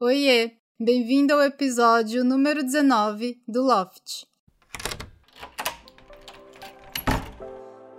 [0.00, 4.28] Oiê, bem-vindo ao episódio número 19 do Loft.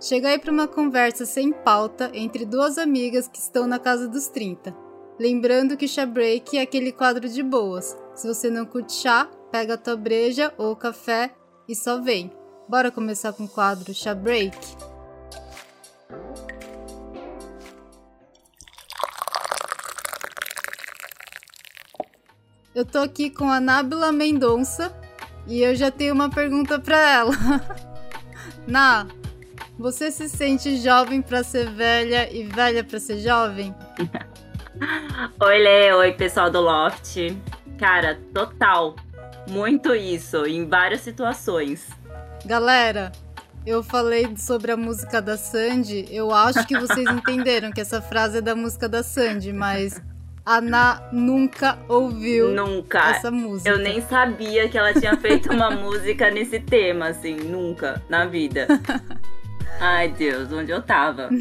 [0.00, 4.28] Chega aí para uma conversa sem pauta entre duas amigas que estão na casa dos
[4.28, 4.74] 30.
[5.18, 7.94] Lembrando que chá break é aquele quadro de boas.
[8.14, 11.34] Se você não curte chá, pega a tua breja ou café
[11.68, 12.32] e só vem.
[12.66, 14.56] Bora começar com o quadro chá break?
[22.80, 24.90] Eu tô aqui com a Nábila Mendonça
[25.46, 27.32] e eu já tenho uma pergunta para ela.
[28.66, 29.06] Ná,
[29.78, 33.74] você se sente jovem para ser velha e velha para ser jovem?
[35.38, 37.36] oi, Lê, oi, pessoal do Loft.
[37.78, 38.96] Cara, total.
[39.46, 41.86] Muito isso, em várias situações.
[42.46, 43.12] Galera,
[43.66, 46.06] eu falei sobre a música da Sandy.
[46.10, 50.00] Eu acho que vocês entenderam que essa frase é da música da Sandy, mas
[50.44, 53.10] a Ana nunca ouviu nunca.
[53.10, 53.70] essa música.
[53.70, 58.66] Eu nem sabia que ela tinha feito uma música nesse tema, assim, nunca na vida.
[59.80, 61.28] Ai, Deus, onde eu tava?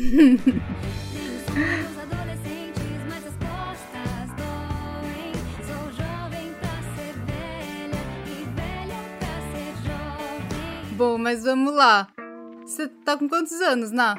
[10.91, 12.07] Bom, mas vamos lá.
[12.65, 14.15] Você tá com quantos anos, Ná?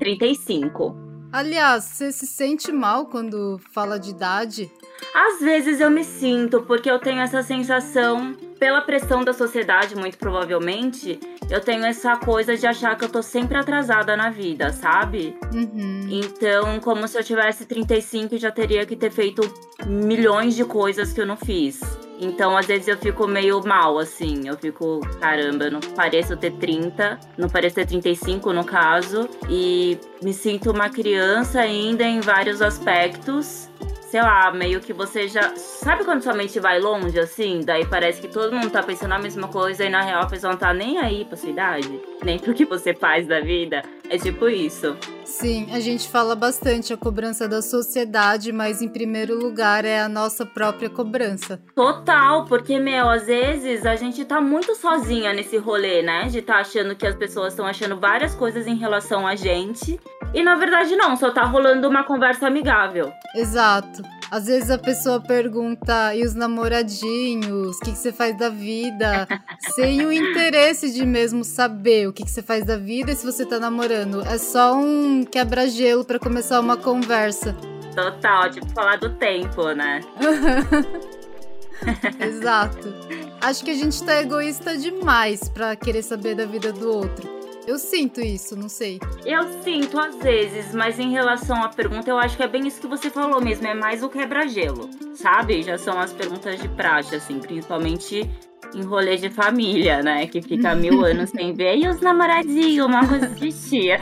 [0.00, 1.05] 35.
[1.32, 4.70] Aliás, você se sente mal quando fala de idade?
[5.14, 10.18] Às vezes eu me sinto, porque eu tenho essa sensação, pela pressão da sociedade, muito
[10.18, 11.18] provavelmente,
[11.50, 15.36] eu tenho essa coisa de achar que eu tô sempre atrasada na vida, sabe?
[15.54, 16.08] Uhum.
[16.10, 19.42] Então, como se eu tivesse 35 e já teria que ter feito
[19.86, 21.80] milhões de coisas que eu não fiz.
[22.18, 24.48] Então, às vezes eu fico meio mal, assim.
[24.48, 29.28] Eu fico, caramba, não pareço ter 30, não pareço ter 35 no caso.
[29.48, 33.68] E me sinto uma criança ainda em vários aspectos
[34.10, 35.54] sei lá, meio que você já.
[35.56, 37.60] Sabe quando sua mente vai longe, assim?
[37.64, 40.52] Daí parece que todo mundo tá pensando a mesma coisa e na real a pessoa
[40.52, 43.82] não tá nem aí pra sua idade, nem pro que você faz da vida.
[44.08, 44.96] É tipo isso.
[45.24, 50.08] Sim, a gente fala bastante a cobrança da sociedade, mas em primeiro lugar é a
[50.08, 51.60] nossa própria cobrança.
[51.74, 56.28] Total, porque, meu, às vezes a gente tá muito sozinha nesse rolê, né?
[56.28, 59.98] De tá achando que as pessoas estão achando várias coisas em relação a gente.
[60.34, 63.12] E na verdade não, só tá rolando uma conversa amigável.
[63.34, 64.02] Exato.
[64.30, 67.76] Às vezes a pessoa pergunta, e os namoradinhos?
[67.76, 69.26] O que, que você faz da vida?
[69.74, 73.24] Sem o interesse de mesmo saber o que, que você faz da vida e se
[73.24, 74.22] você tá namorando.
[74.22, 77.54] É só um quebra-gelo para começar uma conversa.
[77.94, 80.00] Total, tipo falar do tempo, né?
[82.20, 82.92] Exato.
[83.40, 87.35] Acho que a gente tá egoísta demais pra querer saber da vida do outro.
[87.66, 89.00] Eu sinto isso, não sei.
[89.24, 92.80] Eu sinto às vezes, mas em relação à pergunta, eu acho que é bem isso
[92.80, 95.62] que você falou mesmo, é mais o quebra-gelo, sabe?
[95.62, 98.28] Já são as perguntas de praxe, assim, principalmente
[98.74, 100.26] em rolê de família, né?
[100.26, 101.76] Que fica mil anos sem ver.
[101.76, 104.00] E os namoradinhos, uma coisa de tia.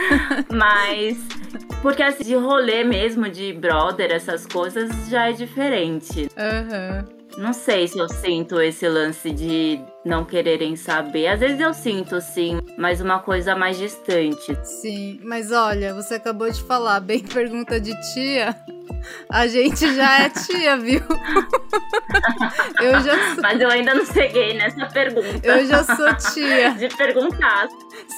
[0.52, 1.18] Mas.
[1.82, 6.28] Porque assim, de rolê mesmo, de brother, essas coisas, já é diferente.
[6.36, 7.06] Aham.
[7.08, 7.14] Uhum.
[7.36, 11.28] Não sei se eu sinto esse lance de não quererem saber.
[11.28, 14.56] Às vezes eu sinto, sim, mas uma coisa mais distante.
[14.62, 18.54] Sim, mas olha, você acabou de falar, bem pergunta de tia.
[19.28, 21.00] A gente já é tia, viu?
[22.80, 23.42] eu já sou...
[23.42, 25.40] Mas eu ainda não cheguei nessa pergunta.
[25.42, 26.70] Eu já sou tia.
[26.74, 27.68] De perguntar.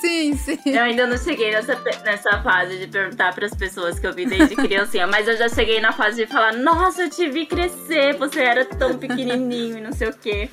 [0.00, 0.58] Sim, sim.
[0.66, 1.74] Eu ainda não cheguei nessa,
[2.04, 5.48] nessa fase de perguntar para as pessoas que eu vi desde criancinha, mas eu já
[5.48, 9.80] cheguei na fase de falar: Nossa, eu te vi crescer, você era tão pequenininho e
[9.80, 10.48] não sei o quê.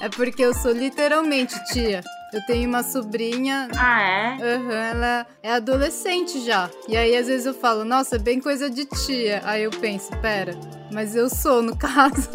[0.00, 2.02] é porque eu sou literalmente tia.
[2.32, 3.68] Eu tenho uma sobrinha.
[3.76, 4.56] Ah, é?
[4.56, 6.68] Uhum, ela é adolescente já.
[6.88, 9.40] E aí, às vezes, eu falo, nossa, bem coisa de tia.
[9.44, 10.54] Aí eu penso, pera,
[10.90, 12.30] mas eu sou, no caso.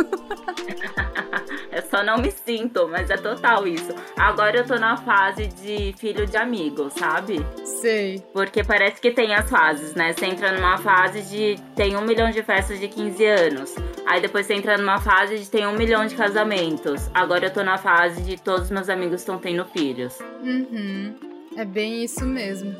[1.71, 3.93] eu só não me sinto, mas é total isso.
[4.17, 7.45] Agora eu tô na fase de filho de amigo, sabe?
[7.63, 8.23] Sei.
[8.33, 10.13] Porque parece que tem as fases, né?
[10.13, 13.75] Você entra numa fase de tem um milhão de festas de 15 anos.
[14.05, 17.09] Aí depois você entra numa fase de tem um milhão de casamentos.
[17.13, 20.19] Agora eu tô na fase de todos meus amigos estão tendo filhos.
[20.43, 21.15] Uhum.
[21.55, 22.75] É bem isso mesmo.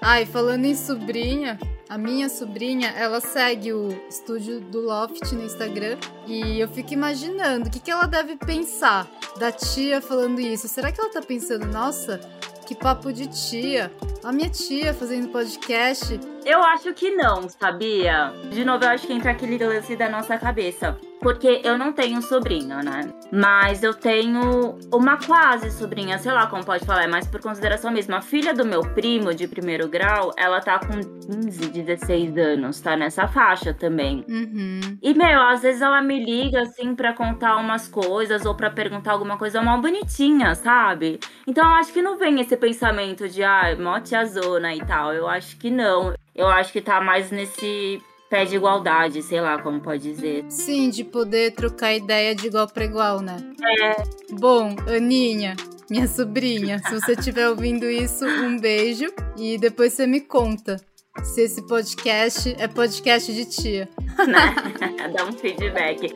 [0.00, 1.58] Ai, ah, falando em sobrinha,
[1.88, 5.96] a minha sobrinha, ela segue o estúdio do Loft no Instagram
[6.26, 10.66] e eu fico imaginando o que, que ela deve pensar da tia falando isso.
[10.66, 12.20] Será que ela tá pensando, nossa,
[12.66, 13.92] que papo de tia?
[14.24, 16.18] A minha tia fazendo podcast.
[16.44, 18.32] Eu acho que não, sabia?
[18.50, 20.98] De novo, eu acho que entra aquele lance da nossa cabeça.
[21.26, 23.12] Porque eu não tenho sobrinho, né?
[23.32, 27.90] Mas eu tenho uma quase sobrinha, sei lá como pode falar, é mais por consideração
[27.90, 28.14] mesmo.
[28.14, 31.00] A filha do meu primo de primeiro grau, ela tá com
[31.42, 34.24] 15, 16 anos, tá nessa faixa também.
[34.28, 34.98] Uhum.
[35.02, 39.10] E, meu, às vezes ela me liga, assim, pra contar umas coisas ou pra perguntar
[39.10, 41.18] alguma coisa mal bonitinha, sabe?
[41.44, 45.12] Então eu acho que não vem esse pensamento de, ah, mó tiazona e tal.
[45.12, 46.14] Eu acho que não.
[46.32, 50.44] Eu acho que tá mais nesse pé de igualdade, sei lá como pode dizer.
[50.48, 53.36] Sim, de poder trocar ideia de igual para igual, né?
[53.82, 54.02] É.
[54.32, 55.56] Bom, Aninha,
[55.88, 59.06] minha sobrinha, se você estiver ouvindo isso, um beijo
[59.36, 60.76] e depois você me conta
[61.22, 63.88] se esse podcast é podcast de tia.
[64.26, 64.54] Né?
[65.16, 66.12] Dá um feedback.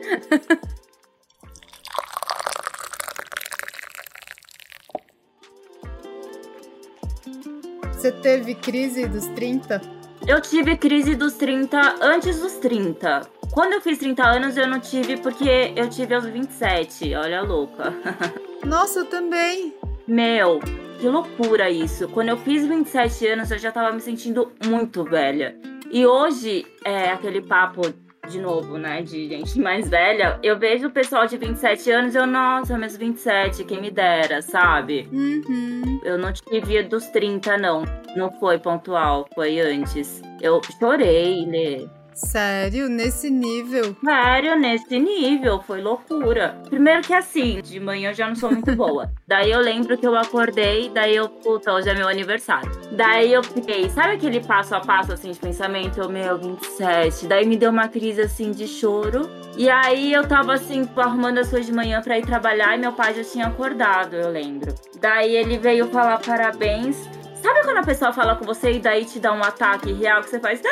[7.93, 10.00] Você teve crise dos 30?
[10.27, 13.21] Eu tive crise dos 30 antes dos 30.
[13.51, 17.15] Quando eu fiz 30 anos, eu não tive porque eu tive aos 27.
[17.15, 17.93] Olha a louca.
[18.63, 19.73] Nossa, eu também.
[20.07, 20.59] Meu,
[20.99, 22.07] que loucura isso.
[22.07, 25.57] Quando eu fiz 27 anos, eu já tava me sentindo muito velha.
[25.91, 27.81] E hoje, é aquele papo
[28.29, 32.17] de novo, né, de gente mais velha, eu vejo o pessoal de 27 anos e
[32.17, 35.07] eu, nossa, meus 27, quem me dera, sabe?
[35.11, 35.99] Uhum.
[36.03, 37.83] Eu não tive dos 30, não.
[38.15, 40.21] Não foi pontual, foi antes.
[40.41, 42.00] Eu chorei, Lê.
[42.13, 42.89] Sério?
[42.89, 43.95] Nesse nível?
[44.03, 46.57] Sério, nesse nível, foi loucura.
[46.69, 49.11] Primeiro que assim, de manhã eu já não sou muito boa.
[49.27, 52.71] daí eu lembro que eu acordei, daí eu, puta, hoje é meu aniversário.
[52.91, 55.99] Daí eu fiquei, sabe aquele passo a passo assim de pensamento?
[55.99, 57.27] Eu, meu, 27.
[57.27, 59.29] Daí me deu uma crise assim de choro.
[59.57, 62.93] E aí eu tava assim, arrumando as coisas de manhã para ir trabalhar e meu
[62.93, 64.73] pai já tinha acordado, eu lembro.
[64.99, 66.97] Daí ele veio falar parabéns.
[67.41, 70.29] Sabe quando a pessoa fala com você e daí te dá um ataque real que
[70.29, 70.61] você faz.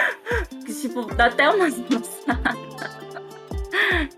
[0.65, 1.75] Que tipo, dá até umas.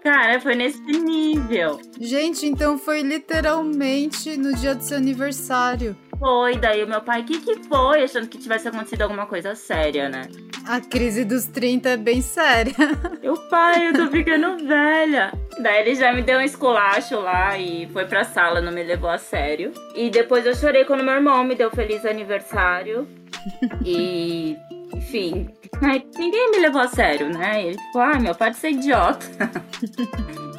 [0.03, 1.79] Cara, foi nesse nível.
[1.99, 5.95] Gente, então foi literalmente no dia do seu aniversário.
[6.21, 8.03] Foi, daí o meu pai, o que que foi?
[8.03, 10.27] Achando que tivesse acontecido alguma coisa séria, né?
[10.67, 12.75] A crise dos 30 é bem séria.
[13.23, 15.33] Eu, pai, eu tô ficando velha.
[15.59, 19.09] Daí ele já me deu um esculacho lá e foi pra sala, não me levou
[19.09, 19.73] a sério.
[19.95, 23.07] E depois eu chorei quando meu irmão me deu feliz aniversário.
[23.83, 24.55] e,
[24.93, 25.49] enfim,
[26.19, 27.65] ninguém me levou a sério, né?
[27.65, 29.25] Ele ficou, ah, meu pai de ser idiota.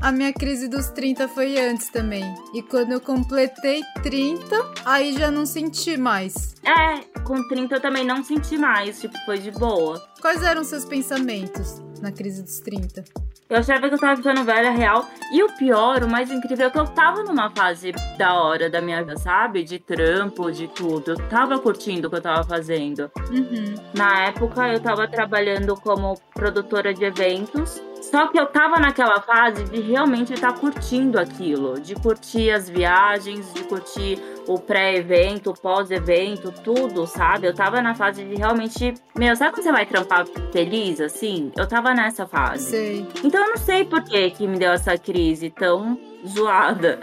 [0.00, 2.24] A minha crise dos 30 foi antes também.
[2.54, 6.54] E quando eu completei 30, aí já não senti mais.
[6.64, 10.02] É, com 30 eu também não senti mais, tipo, foi de boa.
[10.20, 13.02] Quais eram seus pensamentos na crise dos 30?
[13.48, 15.06] Eu achava que eu tava ficando velha real.
[15.32, 18.80] E o pior, o mais incrível, é que eu tava numa fase da hora da
[18.80, 19.64] minha vida, sabe?
[19.64, 21.12] De trampo, de tudo.
[21.12, 23.10] Eu tava curtindo o que eu tava fazendo.
[23.30, 23.74] Uhum.
[23.94, 27.82] Na época, eu tava trabalhando como produtora de eventos.
[28.00, 32.68] Só que eu tava naquela fase de realmente estar tá curtindo aquilo, de curtir as
[32.68, 37.46] viagens, de curtir o pré-evento, o pós-evento, tudo, sabe?
[37.46, 38.94] Eu tava na fase de realmente.
[39.16, 41.50] Meu, sabe quando você vai trampar feliz, assim?
[41.56, 42.70] Eu tava nessa fase.
[42.70, 43.06] Sei.
[43.22, 47.00] Então eu não sei por que, que me deu essa crise tão zoada.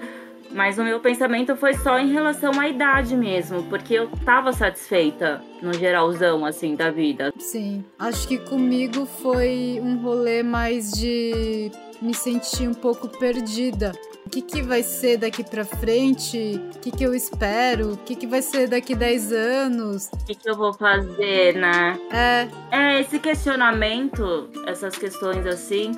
[0.54, 5.42] Mas o meu pensamento foi só em relação à idade mesmo, porque eu tava satisfeita
[5.62, 7.34] no geralzão, assim, da vida.
[7.40, 7.86] Sim.
[7.98, 11.72] Acho que comigo foi um rolê mais de
[12.02, 13.94] me sentir um pouco perdida.
[14.26, 16.62] O que, que vai ser daqui pra frente?
[16.76, 17.94] O que, que eu espero?
[17.94, 20.10] O que, que vai ser daqui 10 anos?
[20.14, 22.00] O que, que eu vou fazer, né?
[22.12, 22.48] É.
[22.72, 25.92] É, esse questionamento, essas questões assim,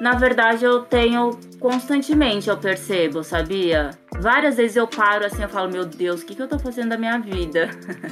[0.00, 3.90] na verdade eu tenho constantemente, eu percebo, sabia?
[4.20, 6.90] Várias vezes eu paro assim, eu falo, meu Deus, o que, que eu tô fazendo
[6.90, 7.70] da minha vida?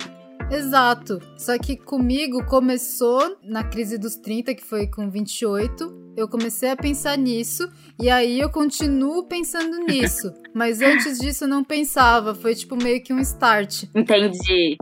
[0.51, 1.21] Exato.
[1.37, 5.98] Só que comigo começou na crise dos 30, que foi com 28.
[6.19, 10.35] Eu comecei a pensar nisso e aí eu continuo pensando nisso.
[10.53, 13.85] Mas antes disso eu não pensava, foi tipo meio que um start.
[13.95, 14.77] Entendi.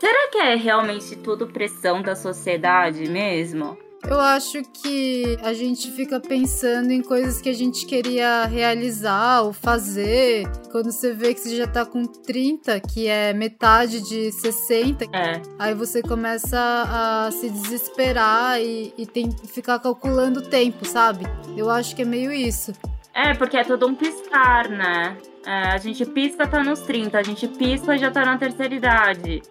[0.00, 3.78] Será que é realmente tudo pressão da sociedade mesmo?
[4.08, 9.52] Eu acho que a gente fica pensando em coisas que a gente queria realizar ou
[9.52, 10.48] fazer.
[10.72, 15.42] Quando você vê que você já tá com 30, que é metade de 60, é.
[15.58, 21.24] aí você começa a se desesperar e, e tem que ficar calculando o tempo, sabe?
[21.56, 22.72] Eu acho que é meio isso.
[23.14, 25.16] É, porque é todo um piscar, né?
[25.44, 28.74] É, a gente pisca, tá nos 30, a gente pisca e já tá na terceira
[28.74, 29.42] idade.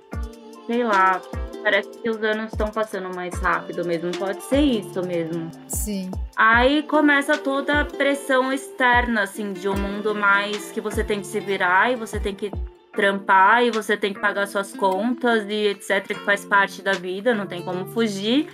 [0.66, 1.22] Sei lá,
[1.64, 4.12] Parece que os anos estão passando mais rápido mesmo.
[4.18, 5.52] Pode ser isso mesmo.
[5.68, 6.10] Sim.
[6.36, 11.28] Aí começa toda a pressão externa, assim, de um mundo mais que você tem que
[11.28, 12.52] se virar e você tem que
[12.94, 17.34] trampar e você tem que pagar suas contas e etc, que faz parte da vida,
[17.36, 18.48] não tem como fugir.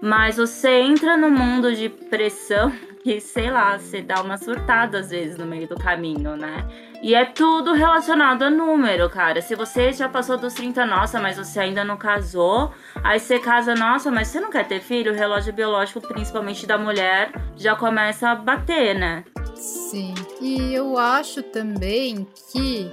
[0.00, 5.10] Mas você entra no mundo de pressão que, sei lá, você dá uma surtada às
[5.10, 6.64] vezes no meio do caminho, né?
[7.02, 9.42] E é tudo relacionado a número, cara.
[9.42, 13.74] Se você já passou dos 30, nossa, mas você ainda não casou, aí você casa,
[13.74, 18.28] nossa, mas você não quer ter filho, o relógio biológico, principalmente da mulher, já começa
[18.28, 19.24] a bater, né?
[19.56, 20.14] Sim.
[20.40, 22.88] E eu acho também que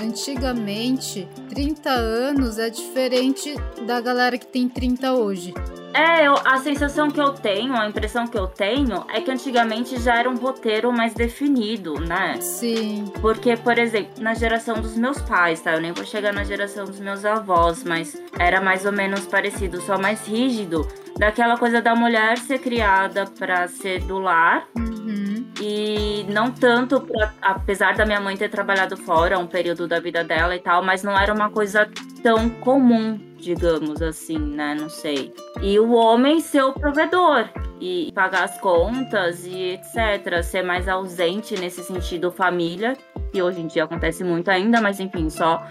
[0.00, 3.54] antigamente 30 anos é diferente
[3.86, 5.54] da galera que tem 30 hoje.
[5.94, 10.00] É, eu, a sensação que eu tenho, a impressão que eu tenho é que antigamente
[10.00, 12.40] já era um roteiro mais definido, né?
[12.40, 13.12] Sim.
[13.20, 15.72] Porque, por exemplo, na geração dos meus pais, tá?
[15.72, 19.80] Eu nem vou chegar na geração dos meus avós, mas era mais ou menos parecido,
[19.80, 20.86] só mais rígido.
[21.18, 24.66] Daquela coisa da mulher ser criada para ser do lar.
[24.76, 25.46] Uhum.
[25.60, 30.24] E não tanto, pra, apesar da minha mãe ter trabalhado fora um período da vida
[30.24, 31.88] dela e tal, mas não era uma coisa
[32.22, 34.74] tão comum digamos assim, né?
[34.74, 35.34] Não sei.
[35.60, 37.48] E o homem ser o provedor
[37.80, 40.42] e pagar as contas e etc.
[40.42, 42.96] Ser mais ausente nesse sentido, família,
[43.32, 45.62] que hoje em dia acontece muito ainda, mas enfim, só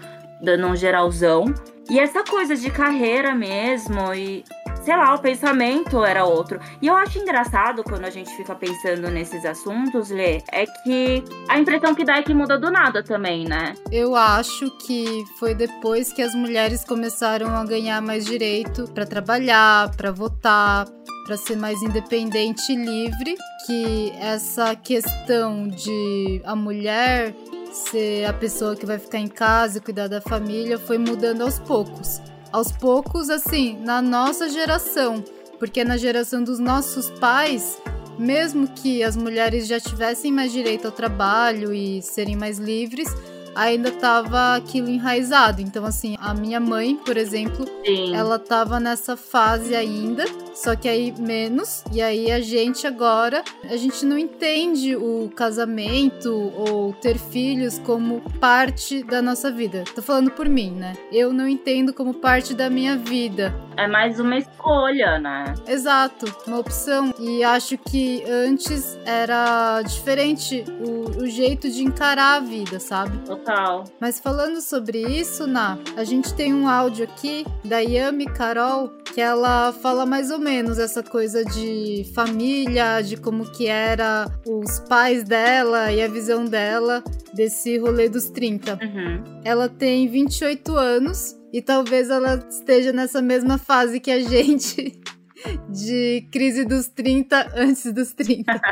[0.42, 1.46] dando um geralzão.
[1.90, 4.44] E essa coisa de carreira mesmo e
[4.82, 6.60] sei lá, o pensamento era outro.
[6.80, 11.58] E eu acho engraçado quando a gente fica pensando nesses assuntos, Lê, é que a
[11.58, 13.74] impressão que dá é que muda do nada também, né?
[13.90, 19.94] Eu acho que foi depois que as mulheres começaram a ganhar mais direito para trabalhar,
[19.96, 20.86] para votar,
[21.26, 23.36] para ser mais independente e livre,
[23.66, 27.34] que essa questão de a mulher
[27.72, 31.58] ser a pessoa que vai ficar em casa e cuidar da família foi mudando aos
[31.60, 32.20] poucos
[32.52, 35.24] aos poucos, assim, na nossa geração.
[35.58, 37.80] Porque na geração dos nossos pais,
[38.18, 43.08] mesmo que as mulheres já tivessem mais direito ao trabalho e serem mais livres,
[43.54, 45.60] ainda tava aquilo enraizado.
[45.60, 48.14] Então, assim, a minha mãe, por exemplo, Sim.
[48.14, 51.84] ela tava nessa fase ainda, só que aí menos.
[51.92, 58.20] E aí a gente agora, a gente não entende o casamento ou ter filhos como
[58.40, 59.84] parte da nossa vida.
[59.94, 60.94] Tô falando por mim, né?
[61.10, 63.54] Eu não entendo como parte da minha vida.
[63.76, 65.54] É mais uma escolha, né?
[65.66, 67.12] Exato, uma opção.
[67.18, 73.18] E acho que antes era diferente o, o jeito de encarar a vida, sabe?
[73.42, 73.84] Total.
[74.00, 79.20] Mas falando sobre isso, Na, a gente tem um áudio aqui da Yami Carol que
[79.20, 85.24] ela fala mais ou menos essa coisa de família, de como que era os pais
[85.24, 87.02] dela e a visão dela
[87.34, 88.78] desse rolê dos 30.
[88.80, 89.40] Uhum.
[89.44, 95.00] Ela tem 28 anos e talvez ela esteja nessa mesma fase que a gente
[95.68, 98.52] de crise dos 30 antes dos 30.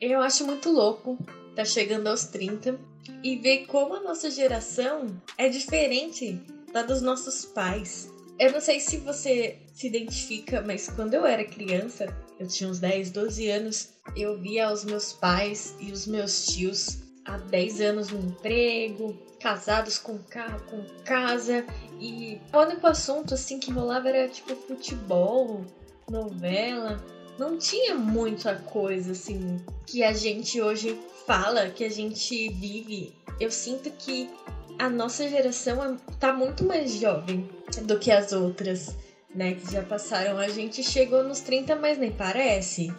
[0.00, 1.18] Eu acho muito louco
[1.54, 2.78] tá chegando aos 30
[3.22, 6.40] e ver como a nossa geração é diferente
[6.72, 8.08] da dos nossos pais.
[8.38, 12.06] Eu não sei se você se identifica, mas quando eu era criança,
[12.38, 16.98] eu tinha uns 10, 12 anos, eu via os meus pais e os meus tios
[17.24, 21.64] há 10 anos no emprego, casados com carro, com casa,
[22.00, 25.64] e o único assunto assim que rolava era tipo futebol,
[26.08, 26.98] novela.
[27.40, 33.14] Não tinha muita coisa assim que a gente hoje fala, que a gente vive.
[33.40, 34.28] Eu sinto que
[34.78, 37.48] a nossa geração tá muito mais jovem
[37.84, 38.94] do que as outras,
[39.34, 39.54] né?
[39.54, 40.36] Que já passaram.
[40.36, 42.92] A gente chegou nos 30, mas nem parece.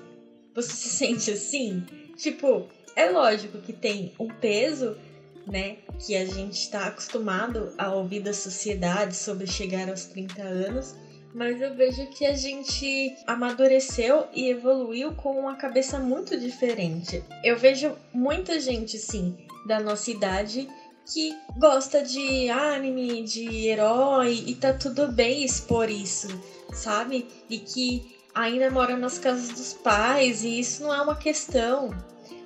[0.56, 1.84] Você se sente assim?
[2.18, 4.98] Tipo, é lógico que tem um peso,
[5.46, 5.78] né?
[6.04, 10.96] Que a gente está acostumado a ouvir da sociedade sobre chegar aos 30 anos.
[11.34, 17.24] Mas eu vejo que a gente amadureceu e evoluiu com uma cabeça muito diferente.
[17.44, 20.68] Eu vejo muita gente, assim, da nossa idade
[21.06, 26.28] que gosta de anime, de herói e tá tudo bem expor isso,
[26.74, 27.28] sabe?
[27.50, 31.90] E que ainda mora nas casas dos pais e isso não é uma questão.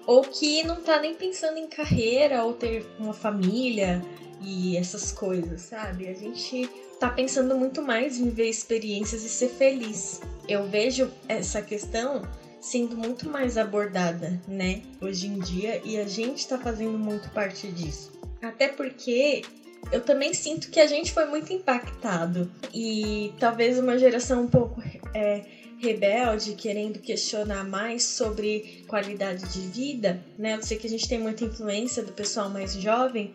[0.08, 4.04] Ou que não tá nem pensando em carreira ou ter uma família
[4.42, 6.08] e essas coisas, sabe?
[6.08, 10.22] A gente tá pensando muito mais em viver experiências e ser feliz.
[10.48, 12.22] Eu vejo essa questão
[12.60, 17.68] sendo muito mais abordada, né, hoje em dia, e a gente tá fazendo muito parte
[17.68, 18.12] disso.
[18.42, 19.44] Até porque
[19.92, 24.82] eu também sinto que a gente foi muito impactado e talvez uma geração um pouco
[25.14, 25.44] é,
[25.78, 30.56] rebelde, querendo questionar mais sobre qualidade de vida, né?
[30.56, 33.34] Eu sei que a gente tem muita influência do pessoal mais jovem,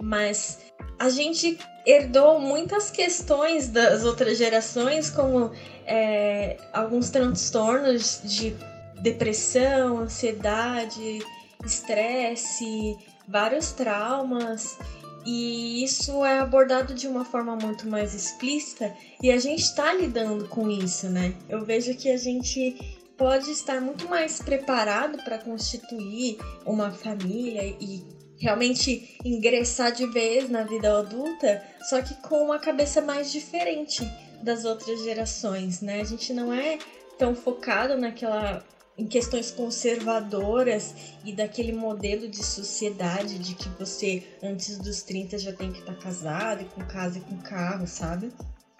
[0.00, 0.58] mas
[0.98, 5.50] a gente herdou muitas questões das outras gerações, como
[5.86, 8.54] é, alguns transtornos de
[9.00, 11.18] depressão, ansiedade,
[11.64, 12.96] estresse,
[13.26, 14.78] vários traumas.
[15.24, 20.48] E isso é abordado de uma forma muito mais explícita e a gente está lidando
[20.48, 21.34] com isso, né?
[21.48, 28.04] Eu vejo que a gente pode estar muito mais preparado para constituir uma família e
[28.42, 34.02] realmente ingressar de vez na vida adulta, só que com uma cabeça mais diferente
[34.42, 36.00] das outras gerações, né?
[36.00, 36.76] A gente não é
[37.16, 38.60] tão focado naquela
[38.98, 40.94] em questões conservadoras
[41.24, 45.94] e daquele modelo de sociedade de que você antes dos 30 já tem que estar
[45.94, 48.30] tá casado e com casa e com carro, sabe?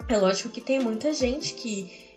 [0.09, 2.12] É lógico que tem muita gente que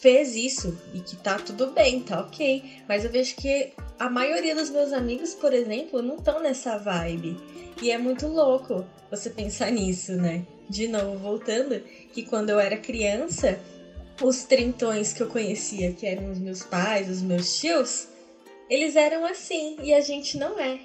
[0.00, 2.82] fez isso e que tá tudo bem, tá ok.
[2.88, 7.36] Mas eu vejo que a maioria dos meus amigos, por exemplo, não estão nessa vibe.
[7.82, 10.44] E é muito louco você pensar nisso, né?
[10.68, 11.80] De novo, voltando,
[12.12, 13.60] que quando eu era criança,
[14.22, 18.08] os trintões que eu conhecia, que eram os meus pais, os meus tios,
[18.70, 20.80] eles eram assim e a gente não é.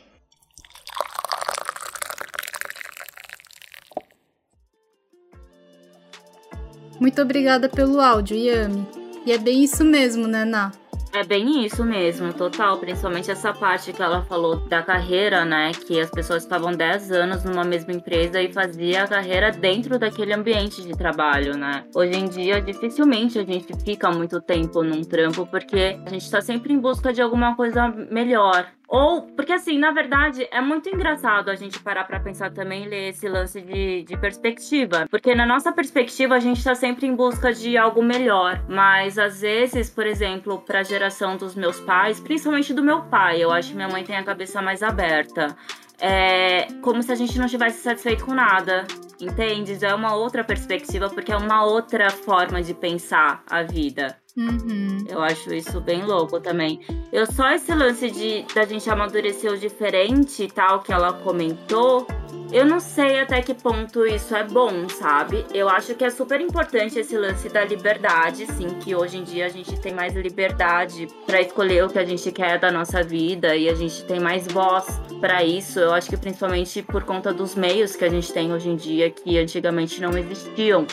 [6.99, 9.04] Muito obrigada pelo áudio, Yami.
[9.25, 10.71] E é bem isso mesmo, né, Ná?
[11.11, 12.77] É bem isso mesmo, total.
[12.77, 15.71] Principalmente essa parte que ela falou da carreira, né?
[15.71, 20.33] Que as pessoas estavam 10 anos numa mesma empresa e fazia a carreira dentro daquele
[20.33, 21.85] ambiente de trabalho, né?
[21.95, 26.41] Hoje em dia, dificilmente a gente fica muito tempo num trampo porque a gente tá
[26.41, 28.67] sempre em busca de alguma coisa melhor.
[28.87, 33.09] Ou, porque assim, na verdade, é muito engraçado a gente parar para pensar também ler
[33.09, 35.07] esse lance de, de perspectiva.
[35.09, 38.63] Porque na nossa perspectiva, a gente tá sempre em busca de algo melhor.
[38.69, 43.51] Mas às vezes, por exemplo, pra geração dos meus pais, principalmente do meu pai, eu
[43.51, 45.55] acho que minha mãe tem a cabeça mais aberta.
[45.99, 48.85] É como se a gente não tivesse satisfeito com nada,
[49.19, 49.75] entende?
[49.75, 54.17] Já é uma outra perspectiva, porque é uma outra forma de pensar a vida.
[54.37, 55.05] Uhum.
[55.07, 56.81] Eu acho isso bem louco também.
[57.11, 62.05] Eu só esse lance de da gente amadurecer o diferente e tal que ela comentou.
[62.51, 65.45] Eu não sei até que ponto isso é bom, sabe?
[65.53, 69.47] Eu acho que é super importante esse lance da liberdade, sim, que hoje em dia
[69.47, 73.55] a gente tem mais liberdade para escolher o que a gente quer da nossa vida
[73.55, 74.85] e a gente tem mais voz
[75.19, 75.79] para isso.
[75.79, 79.09] Eu acho que principalmente por conta dos meios que a gente tem hoje em dia
[79.09, 80.85] que antigamente não existiam.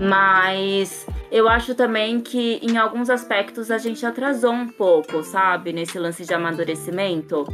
[0.00, 5.98] Mas eu acho também que em alguns aspectos a gente atrasou um pouco, sabe, nesse
[5.98, 7.46] lance de amadurecimento,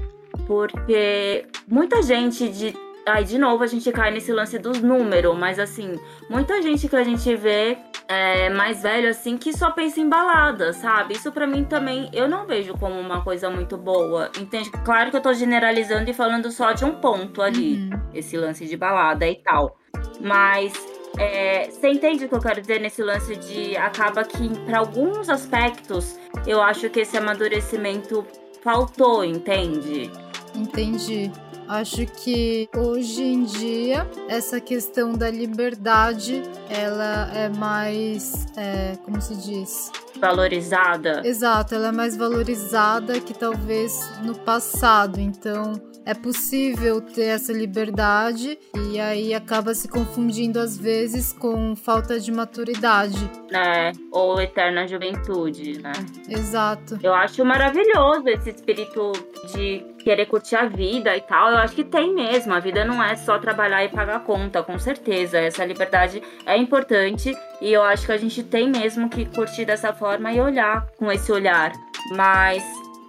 [0.46, 2.74] porque muita gente de
[3.06, 6.96] Aí, de novo, a gente cai nesse lance dos números, mas assim, muita gente que
[6.96, 11.14] a gente vê é, mais velho, assim, que só pensa em balada, sabe?
[11.14, 14.70] Isso para mim também eu não vejo como uma coisa muito boa, entende?
[14.84, 18.00] Claro que eu tô generalizando e falando só de um ponto ali, uhum.
[18.12, 19.78] esse lance de balada e tal.
[20.20, 20.72] Mas
[21.18, 25.28] é, você entende o que eu quero dizer nesse lance de acaba que para alguns
[25.28, 28.24] aspectos eu acho que esse amadurecimento
[28.62, 30.10] faltou, entende?
[30.54, 31.30] Entendi.
[31.70, 39.36] Acho que hoje em dia essa questão da liberdade ela é mais, é, como se
[39.36, 39.92] diz?
[40.20, 41.22] Valorizada.
[41.24, 45.20] Exato, ela é mais valorizada que talvez no passado.
[45.20, 45.80] Então
[46.10, 52.32] é possível ter essa liberdade e aí acaba se confundindo às vezes com falta de
[52.32, 53.30] maturidade.
[53.54, 55.92] É, ou eterna juventude, né?
[56.28, 56.98] Exato.
[57.00, 59.12] Eu acho maravilhoso esse espírito
[59.54, 61.50] de querer curtir a vida e tal.
[61.50, 62.52] Eu acho que tem mesmo.
[62.52, 65.38] A vida não é só trabalhar e pagar conta, com certeza.
[65.38, 69.92] Essa liberdade é importante e eu acho que a gente tem mesmo que curtir dessa
[69.92, 71.70] forma e olhar com esse olhar.
[72.16, 72.64] Mas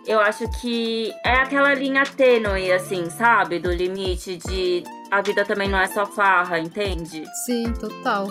[0.06, 3.60] eu acho que é aquela linha tênue, assim, sabe?
[3.60, 7.24] Do limite de a vida também não é só farra, entende?
[7.46, 8.28] Sim, total.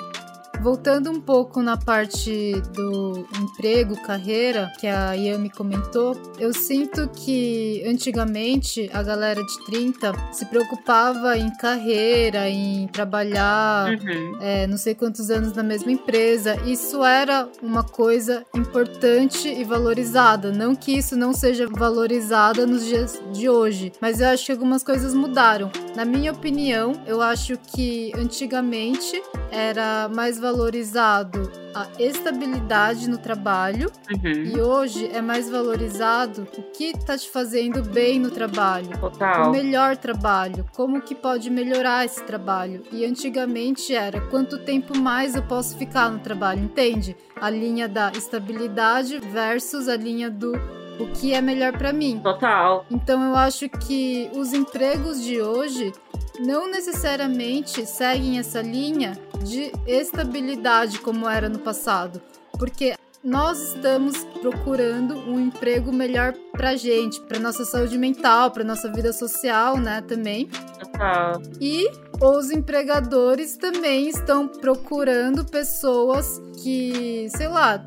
[0.60, 7.82] Voltando um pouco na parte do emprego, carreira, que a Yami comentou, eu sinto que
[7.86, 14.38] antigamente a galera de 30 se preocupava em carreira, em trabalhar uhum.
[14.42, 16.56] é, não sei quantos anos na mesma empresa.
[16.66, 20.52] Isso era uma coisa importante e valorizada.
[20.52, 24.84] Não que isso não seja valorizada nos dias de hoje, mas eu acho que algumas
[24.84, 25.70] coisas mudaram.
[25.96, 33.92] Na minha opinião, eu acho que antigamente era mais valorizado valorizado a estabilidade no trabalho
[34.10, 34.32] uhum.
[34.32, 39.48] e hoje é mais valorizado o que está te fazendo bem no trabalho, Total.
[39.48, 42.82] o melhor trabalho, como que pode melhorar esse trabalho.
[42.90, 47.16] E antigamente era quanto tempo mais eu posso ficar no trabalho, entende?
[47.40, 50.52] A linha da estabilidade versus a linha do
[50.98, 52.20] o que é melhor para mim.
[52.22, 52.84] Total.
[52.90, 55.92] Então eu acho que os empregos de hoje
[56.40, 62.20] não necessariamente seguem essa linha de estabilidade como era no passado,
[62.58, 68.90] porque nós estamos procurando um emprego melhor pra gente, pra nossa saúde mental, pra nossa
[68.90, 70.48] vida social, né, também.
[70.78, 71.42] Total.
[71.60, 71.86] E
[72.18, 77.84] os empregadores também estão procurando pessoas que, sei lá,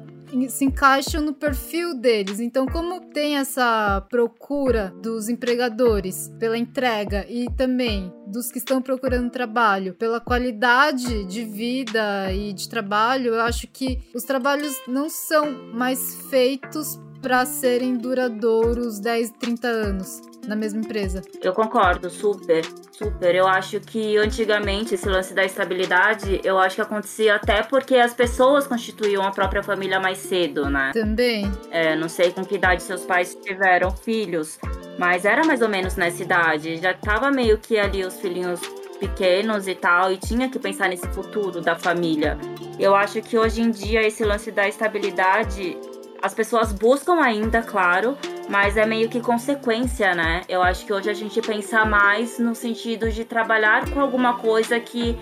[0.50, 2.39] se encaixam no perfil deles.
[2.39, 9.30] Então, como tem essa procura dos empregadores pela entrega e também dos que estão procurando
[9.30, 15.52] trabalho pela qualidade de vida e de trabalho, eu acho que os trabalhos não são
[15.74, 21.21] mais feitos para serem duradouros 10, 30 anos na mesma empresa.
[21.41, 23.36] Eu concordo, super, super.
[23.36, 28.13] Eu acho que antigamente esse lance da estabilidade, eu acho que acontecia até porque as
[28.13, 30.91] pessoas constituíam a própria família mais cedo, né?
[30.93, 31.51] Também.
[31.71, 34.60] É, não sei com que idade seus pais tiveram filhos,
[34.97, 36.77] mas era mais ou menos nessa idade.
[36.77, 38.60] Já tava meio que ali os filhinhos
[38.99, 42.38] pequenos e tal, e tinha que pensar nesse futuro da família.
[42.79, 45.77] Eu acho que hoje em dia esse lance da estabilidade
[46.23, 48.17] as pessoas buscam ainda, claro,
[48.49, 50.41] mas é meio que consequência, né?
[50.47, 54.79] Eu acho que hoje a gente pensa mais no sentido de trabalhar com alguma coisa
[54.79, 55.17] que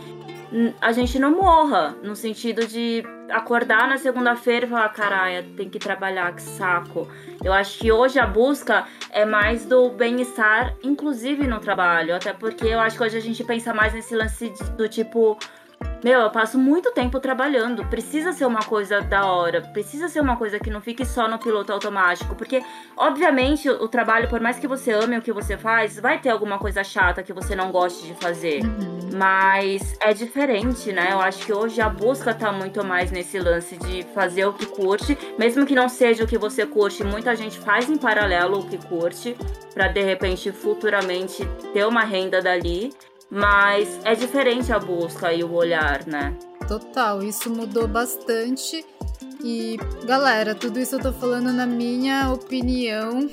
[0.81, 5.79] a gente não morra, no sentido de acordar na segunda-feira e falar, caralho, tem que
[5.79, 7.07] trabalhar, que saco.
[7.41, 12.67] Eu acho que hoje a busca é mais do bem-estar, inclusive no trabalho, até porque
[12.67, 15.37] eu acho que hoje a gente pensa mais nesse lance do tipo
[16.03, 17.85] meu, eu passo muito tempo trabalhando.
[17.85, 19.61] Precisa ser uma coisa da hora.
[19.61, 22.35] Precisa ser uma coisa que não fique só no piloto automático.
[22.35, 22.63] Porque,
[22.97, 26.57] obviamente, o, trabalho, por mais que você ame o que você faz, vai ter alguma
[26.57, 28.63] coisa chata que você não goste de fazer.
[28.63, 29.11] Uhum.
[29.13, 31.09] Mas é diferente, né?
[31.11, 34.65] Eu acho que hoje a busca tá muito mais nesse lance de fazer o que
[34.65, 35.15] curte.
[35.37, 38.77] Mesmo que não seja o que você curte, muita gente faz em paralelo o que
[38.77, 39.35] curte.
[39.73, 42.91] para de repente, futuramente, ter uma renda dali.
[43.31, 46.35] Mas é diferente a busca e o olhar, né?
[46.67, 48.85] Total, isso mudou bastante.
[49.43, 53.27] E, galera, tudo isso eu tô falando na minha opinião.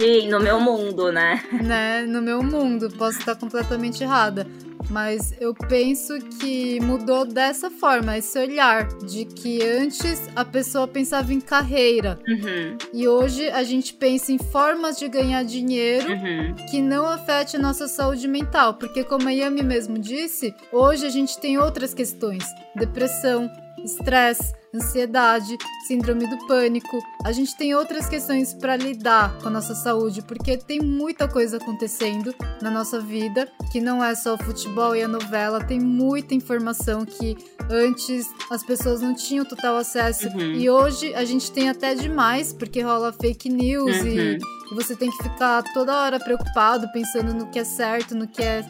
[0.00, 1.42] Sim, no meu mundo, né?
[1.62, 2.02] né?
[2.06, 2.88] No meu mundo.
[2.96, 4.46] Posso estar completamente errada.
[4.88, 11.32] Mas eu penso que mudou dessa forma, esse olhar de que antes a pessoa pensava
[11.32, 12.76] em carreira uhum.
[12.92, 16.54] e hoje a gente pensa em formas de ganhar dinheiro uhum.
[16.70, 21.10] que não afete a nossa saúde mental, porque como a Yami mesmo disse, hoje a
[21.10, 23.50] gente tem outras questões, depressão,
[23.84, 25.56] estresse, ansiedade,
[25.86, 27.00] síndrome do pânico.
[27.24, 31.56] A gente tem outras questões para lidar com a nossa saúde, porque tem muita coisa
[31.56, 36.34] acontecendo na nossa vida, que não é só o futebol e a novela, tem muita
[36.34, 37.36] informação que
[37.68, 40.52] antes as pessoas não tinham total acesso uhum.
[40.52, 44.06] e hoje a gente tem até demais, porque rola fake news uhum.
[44.06, 48.26] e, e você tem que ficar toda hora preocupado, pensando no que é certo, no
[48.26, 48.64] que é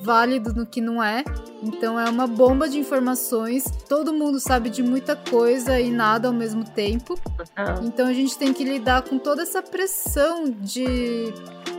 [0.00, 1.24] válido no que não é.
[1.62, 3.64] Então é uma bomba de informações.
[3.88, 7.18] Todo mundo sabe de muita coisa e nada ao mesmo tempo.
[7.82, 11.32] Então a gente tem que lidar com toda essa pressão de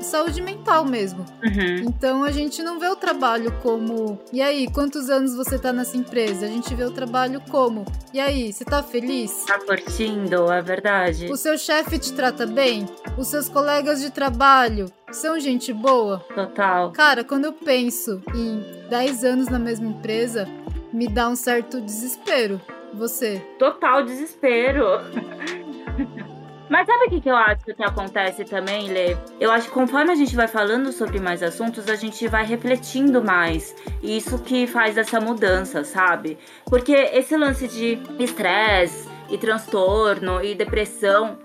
[0.08, 1.26] saúde mental mesmo.
[1.44, 1.76] Uhum.
[1.88, 4.20] Então a gente não vê o trabalho como.
[4.34, 6.46] E aí, quantos anos você tá nessa empresa?
[6.46, 7.86] A gente vê o trabalho como.
[8.14, 9.46] E aí, você tá feliz?
[9.46, 11.32] Tá curtindo, é verdade.
[11.32, 12.86] O seu chefe te trata bem?
[13.18, 16.20] Os seus colegas de trabalho são gente boa?
[16.34, 16.92] Total.
[16.92, 20.48] Cara, quando eu penso em 10 anos na mesma empresa,
[20.92, 22.60] me dá um certo desespero.
[22.94, 23.40] Você?
[23.60, 24.84] Total desespero.
[26.70, 29.16] Mas sabe o que, que eu acho que acontece também, Lê?
[29.40, 33.24] Eu acho que conforme a gente vai falando sobre mais assuntos, a gente vai refletindo
[33.24, 33.76] mais.
[34.02, 36.38] E isso que faz essa mudança, sabe?
[36.66, 41.38] Porque esse lance de estresse e transtorno e depressão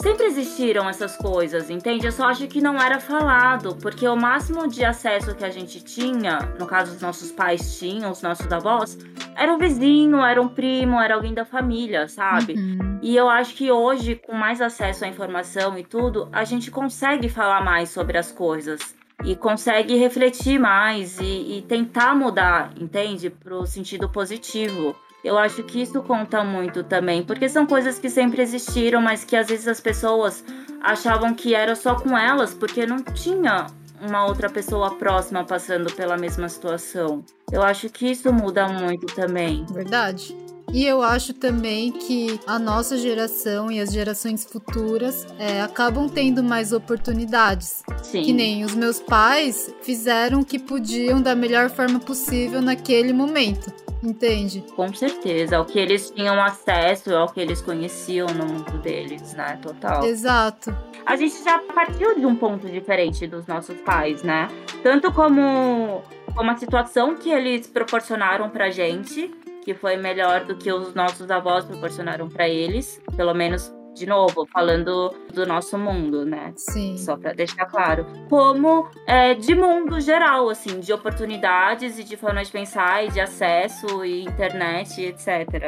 [0.00, 2.06] Sempre existiram essas coisas, entende?
[2.06, 5.84] Eu só acho que não era falado, porque o máximo de acesso que a gente
[5.84, 8.96] tinha, no caso os nossos pais tinham, os nossos avós,
[9.36, 12.54] era um vizinho, era um primo, era alguém da família, sabe?
[12.54, 12.98] Uhum.
[13.02, 17.28] E eu acho que hoje, com mais acesso à informação e tudo, a gente consegue
[17.28, 23.28] falar mais sobre as coisas e consegue refletir mais e, e tentar mudar, entende?
[23.28, 24.96] Pro sentido positivo.
[25.22, 29.36] Eu acho que isso conta muito também, porque são coisas que sempre existiram, mas que
[29.36, 30.42] às vezes as pessoas
[30.80, 33.66] achavam que era só com elas, porque não tinha
[34.00, 37.22] uma outra pessoa próxima passando pela mesma situação.
[37.52, 39.66] Eu acho que isso muda muito também.
[39.70, 40.34] Verdade.
[40.72, 46.42] E eu acho também que a nossa geração e as gerações futuras é, acabam tendo
[46.42, 47.82] mais oportunidades.
[48.02, 48.22] Sim.
[48.22, 53.72] Que nem os meus pais fizeram o que podiam da melhor forma possível naquele momento
[54.02, 54.64] entende?
[54.74, 59.58] Com certeza, ao que eles tinham acesso, ao que eles conheciam no mundo deles, né?
[59.62, 60.04] Total.
[60.04, 60.74] Exato.
[61.04, 64.48] A gente já partiu de um ponto diferente dos nossos pais, né?
[64.82, 66.02] Tanto como,
[66.34, 69.30] como a situação que eles proporcionaram pra gente,
[69.64, 74.46] que foi melhor do que os nossos avós proporcionaram para eles, pelo menos de novo,
[74.52, 76.52] falando do nosso mundo, né?
[76.56, 76.96] Sim.
[76.96, 78.06] Só para deixar claro.
[78.28, 83.20] Como é, de mundo geral, assim, de oportunidades e de forma de pensar e de
[83.20, 85.26] acesso e internet, etc.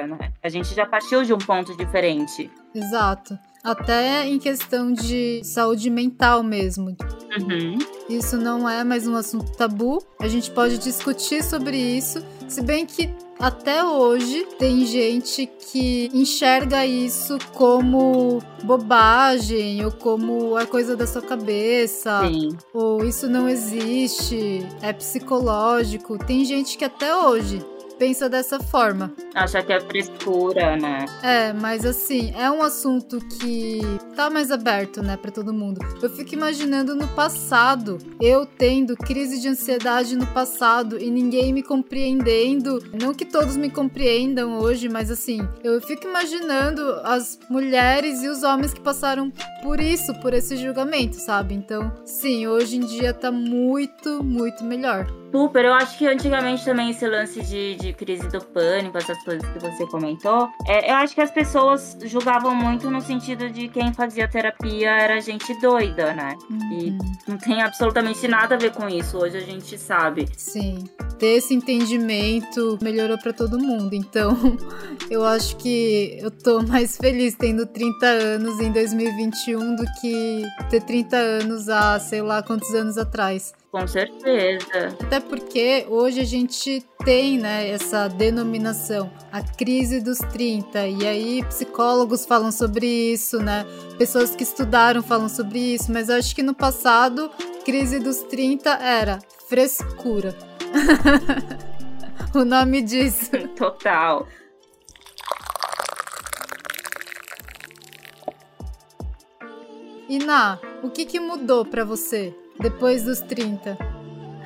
[0.08, 0.32] Né?
[0.42, 2.50] A gente já partiu de um ponto diferente.
[2.74, 3.38] Exato.
[3.62, 6.96] Até em questão de saúde mental mesmo.
[7.38, 7.78] Uhum.
[8.08, 10.02] Isso não é mais um assunto tabu.
[10.20, 16.86] A gente pode discutir sobre isso, se bem que até hoje tem gente que enxerga
[16.86, 22.56] isso como bobagem ou como é coisa da sua cabeça, Sim.
[22.72, 26.16] ou isso não existe, é psicológico.
[26.24, 27.60] Tem gente que até hoje
[28.02, 29.12] pensa dessa forma.
[29.32, 31.06] Acha que é frescura, né?
[31.22, 33.80] É, mas assim, é um assunto que
[34.16, 35.80] tá mais aberto, né, para todo mundo.
[36.02, 41.62] Eu fico imaginando no passado, eu tendo crise de ansiedade no passado e ninguém me
[41.62, 42.82] compreendendo.
[43.00, 48.42] Não que todos me compreendam hoje, mas assim, eu fico imaginando as mulheres e os
[48.42, 51.54] homens que passaram por isso, por esse julgamento, sabe?
[51.54, 55.21] Então, sim, hoje em dia tá muito, muito melhor.
[55.32, 59.48] Super, eu acho que antigamente também esse lance de, de crise do pânico, essas coisas
[59.50, 63.92] que você comentou, é, eu acho que as pessoas julgavam muito no sentido de quem
[63.94, 66.36] fazia terapia era gente doida, né?
[66.78, 66.98] E Uhum.
[67.28, 70.28] não tem absolutamente nada a ver com isso, hoje a gente sabe.
[70.36, 70.84] Sim.
[71.18, 73.94] Ter esse entendimento melhorou pra todo mundo.
[73.94, 74.36] Então,
[75.10, 80.82] eu acho que eu tô mais feliz tendo 30 anos em 2021 do que ter
[80.82, 83.52] 30 anos há sei lá quantos anos atrás.
[83.72, 84.94] Com certeza.
[85.02, 90.88] Até porque hoje a gente tem, né, essa denominação, a crise dos 30.
[90.88, 93.64] E aí psicólogos falam sobre isso, né?
[93.96, 97.30] Pessoas que estudaram falam sobre isso, mas eu acho que no passado,
[97.64, 100.36] crise dos 30 era frescura.
[102.36, 103.30] o nome disso.
[103.56, 104.28] Total.
[110.10, 113.76] E Ná, o que que mudou pra você depois dos 30?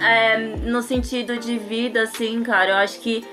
[0.01, 3.25] É, no sentido de vida, assim, cara, eu acho que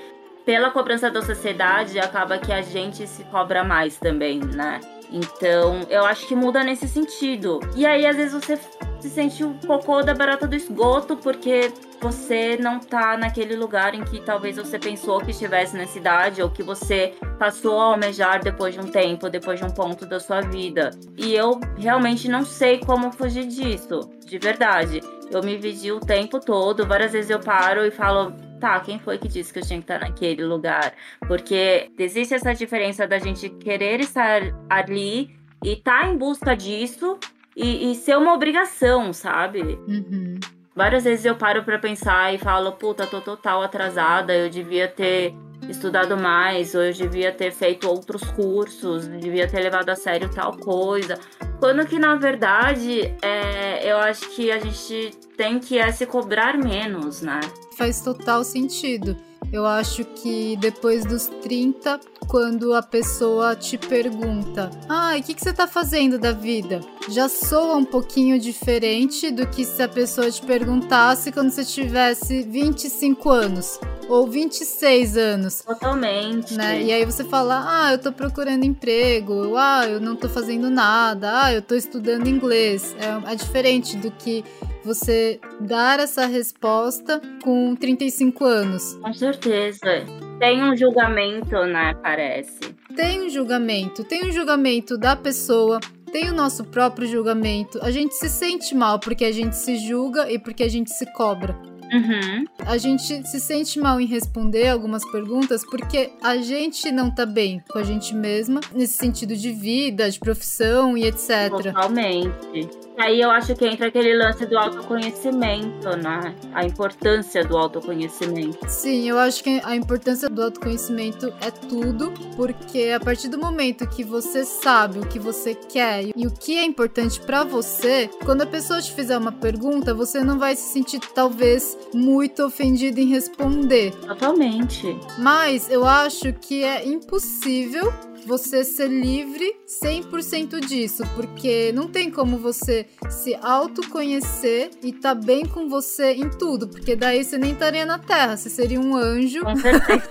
[0.44, 4.80] pela cobrança da sociedade acaba que a gente se cobra mais também, né?
[5.10, 7.60] Então, eu acho que muda nesse sentido.
[7.74, 8.58] E aí, às vezes, você
[9.04, 14.02] se sente um cocô da barata do esgoto, porque você não tá naquele lugar em
[14.02, 18.72] que talvez você pensou que estivesse na cidade, ou que você passou a almejar depois
[18.72, 20.90] de um tempo, depois de um ponto da sua vida.
[21.18, 25.02] E eu realmente não sei como fugir disso, de verdade.
[25.30, 29.18] Eu me vidi o tempo todo, várias vezes eu paro e falo, tá, quem foi
[29.18, 30.94] que disse que eu tinha que estar naquele lugar?
[31.28, 34.40] Porque existe essa diferença da gente querer estar
[34.70, 37.18] ali e tá em busca disso
[37.56, 39.62] e, e, ser uma obrigação, sabe?
[39.62, 40.38] Uhum.
[40.74, 45.34] Várias vezes eu paro para pensar e falo, puta, tô total atrasada, eu devia ter
[45.68, 50.56] estudado mais, ou eu devia ter feito outros cursos, devia ter levado a sério tal
[50.56, 51.18] coisa.
[51.58, 56.58] Quando que, na verdade, é, eu acho que a gente tem que é, se cobrar
[56.58, 57.40] menos, né?
[57.76, 59.16] Faz total sentido.
[59.54, 65.40] Eu acho que depois dos 30, quando a pessoa te pergunta: Ah, o que, que
[65.40, 66.80] você tá fazendo da vida?
[67.08, 72.42] Já soa um pouquinho diferente do que se a pessoa te perguntasse quando você tivesse
[72.42, 75.60] 25 anos ou 26 anos.
[75.60, 76.54] Totalmente.
[76.54, 76.82] Né?
[76.82, 81.44] E aí você fala: Ah, eu tô procurando emprego, ah, eu não tô fazendo nada,
[81.44, 82.92] ah, eu tô estudando inglês.
[82.98, 84.44] É, é diferente do que
[84.84, 88.94] você dar essa resposta com 35 anos.
[89.02, 90.04] Com certeza.
[90.38, 91.94] Tem um julgamento, né?
[92.02, 92.58] Parece.
[92.94, 94.04] Tem um julgamento.
[94.04, 95.80] Tem um julgamento da pessoa.
[96.12, 97.78] Tem o nosso próprio julgamento.
[97.82, 101.06] A gente se sente mal porque a gente se julga e porque a gente se
[101.12, 101.58] cobra.
[101.92, 102.44] Uhum.
[102.66, 107.62] A gente se sente mal em responder algumas perguntas porque a gente não tá bem
[107.68, 111.50] com a gente mesma, nesse sentido de vida, de profissão e etc.
[111.50, 112.68] Totalmente.
[112.96, 116.34] Aí eu acho que entra aquele lance do autoconhecimento, né?
[116.52, 118.58] A importância do autoconhecimento.
[118.68, 123.86] Sim, eu acho que a importância do autoconhecimento é tudo, porque a partir do momento
[123.88, 128.42] que você sabe o que você quer e o que é importante para você, quando
[128.42, 133.06] a pessoa te fizer uma pergunta, você não vai se sentir talvez muito ofendido em
[133.06, 133.92] responder.
[134.06, 134.96] Totalmente.
[135.18, 137.92] Mas eu acho que é impossível
[138.26, 145.46] você ser livre 100% disso, porque não tem como você se autoconhecer e tá bem
[145.46, 149.42] com você em tudo, porque daí você nem estaria na Terra, você seria um anjo
[149.42, 150.08] Com certeza.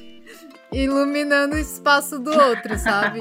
[0.72, 3.20] iluminando o espaço do outro, sabe?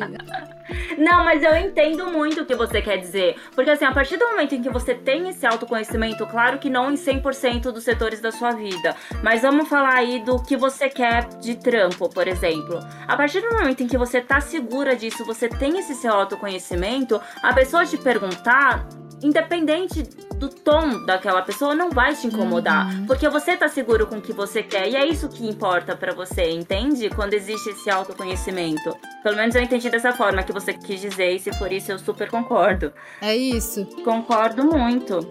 [0.97, 3.35] Não, mas eu entendo muito o que você quer dizer.
[3.55, 6.91] Porque, assim, a partir do momento em que você tem esse autoconhecimento, claro que não
[6.91, 11.27] em 100% dos setores da sua vida, mas vamos falar aí do que você quer
[11.39, 12.79] de trampo, por exemplo.
[13.07, 17.21] A partir do momento em que você tá segura disso, você tem esse seu autoconhecimento,
[17.41, 18.87] a pessoa te perguntar,
[19.21, 20.03] independente
[20.43, 22.93] do tom daquela pessoa, não vai te incomodar.
[22.93, 23.05] Uhum.
[23.05, 24.89] Porque você tá seguro com o que você quer.
[24.89, 27.09] E é isso que importa para você, entende?
[27.09, 28.95] Quando existe esse autoconhecimento.
[29.23, 31.99] Pelo menos eu entendi dessa forma que você quis dizer, e se for isso, eu
[31.99, 32.91] super concordo.
[33.21, 33.85] É isso.
[34.03, 35.27] Concordo muito.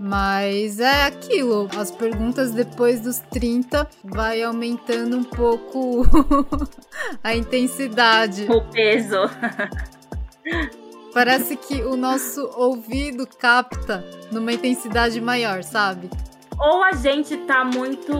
[0.00, 6.04] Mas é aquilo, as perguntas depois dos 30 vai aumentando um pouco
[7.22, 8.46] a intensidade.
[8.50, 9.18] O peso.
[11.14, 16.10] Parece que o nosso ouvido capta numa intensidade maior, sabe?
[16.58, 18.12] Ou a gente tá muito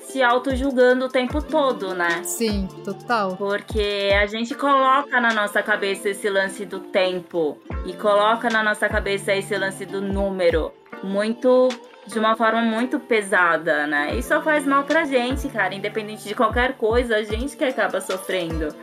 [0.00, 2.22] se auto-julgando o tempo todo, né?
[2.24, 3.36] Sim, total.
[3.36, 8.88] Porque a gente coloca na nossa cabeça esse lance do tempo e coloca na nossa
[8.88, 11.68] cabeça esse lance do número muito
[12.06, 14.14] de uma forma muito pesada, né?
[14.16, 18.00] Isso só faz mal pra gente, cara, independente de qualquer coisa, a gente que acaba
[18.00, 18.74] sofrendo.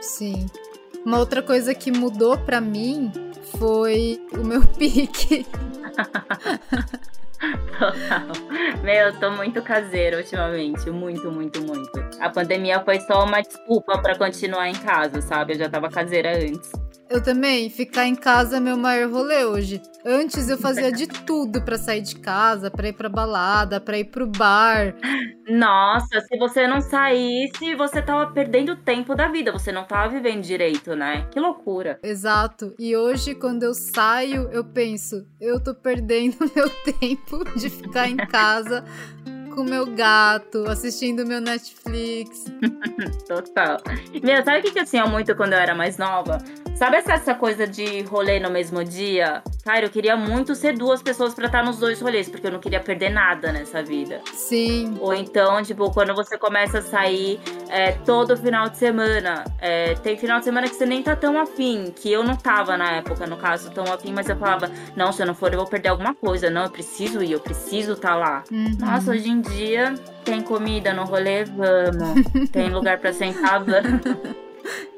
[0.00, 0.46] Sim.
[1.06, 3.12] Uma outra coisa que mudou para mim
[3.60, 5.46] foi o meu pique.
[7.78, 8.82] Total.
[8.82, 10.90] Meu, eu tô muito caseira ultimamente.
[10.90, 11.92] Muito, muito, muito.
[12.18, 15.52] A pandemia foi só uma desculpa para continuar em casa, sabe?
[15.52, 16.72] Eu já tava caseira antes.
[17.08, 19.80] Eu também, ficar em casa é meu maior rolê hoje.
[20.04, 24.06] Antes eu fazia de tudo para sair de casa, para ir pra balada, para ir
[24.06, 24.94] pro bar.
[25.48, 30.42] Nossa, se você não saísse, você tava perdendo tempo da vida, você não tava vivendo
[30.42, 31.28] direito, né?
[31.30, 32.00] Que loucura.
[32.02, 32.74] Exato.
[32.76, 38.16] E hoje, quando eu saio, eu penso, eu tô perdendo meu tempo de ficar em
[38.16, 38.84] casa
[39.54, 42.44] com meu gato, assistindo meu Netflix.
[43.26, 43.78] Total.
[44.22, 46.38] Meu, sabe o que eu tinha muito quando eu era mais nova?
[46.76, 49.42] Sabe essa, essa coisa de rolê no mesmo dia?
[49.64, 52.60] Cara, eu queria muito ser duas pessoas para estar nos dois rolês, porque eu não
[52.60, 54.20] queria perder nada nessa vida.
[54.34, 54.98] Sim.
[55.00, 59.44] Ou então, tipo, quando você começa a sair é, todo final de semana.
[59.58, 62.76] É, tem final de semana que você nem tá tão afim, que eu não tava
[62.76, 65.58] na época, no caso, tão afim, mas eu falava, não, se eu não for, eu
[65.58, 66.50] vou perder alguma coisa.
[66.50, 68.44] Não, eu preciso ir, eu preciso estar tá lá.
[68.52, 68.76] Uhum.
[68.78, 69.94] Nossa, hoje em dia
[70.26, 72.22] tem comida no rolê, vamos.
[72.52, 74.36] tem lugar para sentar, vamos.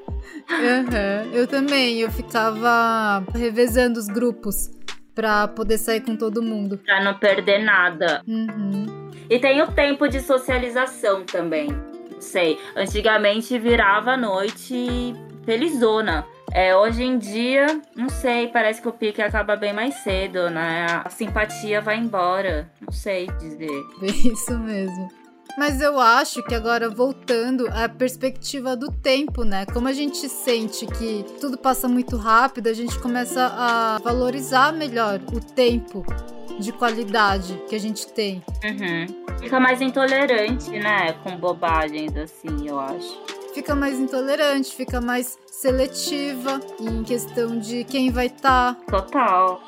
[0.51, 1.33] Uhum.
[1.33, 4.71] Eu também, eu ficava revezando os grupos
[5.15, 6.79] pra poder sair com todo mundo.
[6.79, 8.23] Pra não perder nada.
[8.27, 9.11] Uhum.
[9.29, 11.69] E tem o tempo de socialização também.
[11.69, 12.59] Não sei.
[12.75, 16.25] Antigamente virava a noite felizona.
[16.53, 20.87] É, hoje em dia, não sei, parece que o pique acaba bem mais cedo, né?
[21.05, 22.71] A simpatia vai embora.
[22.81, 23.83] Não sei dizer.
[24.03, 25.18] Isso mesmo.
[25.59, 29.67] Mas eu acho que agora voltando à perspectiva do tempo, né?
[29.67, 35.21] Como a gente sente que tudo passa muito rápido, a gente começa a valorizar melhor
[35.33, 36.07] o tempo
[36.61, 38.41] de qualidade que a gente tem.
[38.65, 39.07] Uhum.
[39.41, 41.15] Fica mais intolerante, né?
[41.25, 43.21] Com bobagens assim, eu acho.
[43.53, 48.77] Fica mais intolerante, fica mais seletiva em questão de quem vai estar.
[48.77, 49.01] Tá.
[49.01, 49.61] Total.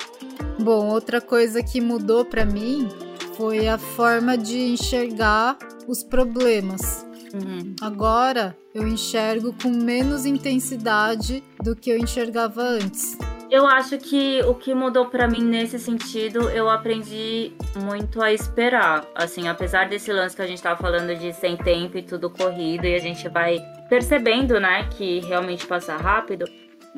[0.60, 2.88] Bom, outra coisa que mudou para mim
[3.36, 5.58] foi a forma de enxergar
[5.90, 7.04] os problemas.
[7.34, 7.74] Uhum.
[7.80, 13.18] Agora eu enxergo com menos intensidade do que eu enxergava antes.
[13.50, 19.04] Eu acho que o que mudou para mim nesse sentido, eu aprendi muito a esperar.
[19.12, 22.86] Assim, apesar desse lance que a gente tava falando de sem tempo e tudo corrido,
[22.86, 26.44] e a gente vai percebendo, né, que realmente passa rápido.